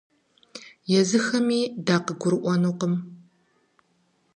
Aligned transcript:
Езыхэми 0.99 1.59
дакъыгурыӏуэнукъым. 1.85 2.93